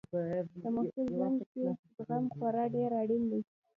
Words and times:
د 0.61 0.63
محصل 0.75 1.05
ژوند 1.15 1.39
کې 1.51 1.63
زغم 1.95 2.23
خورا 2.35 2.63
ډېر 2.75 2.91
اړین 3.01 3.23
دی. 3.31 3.41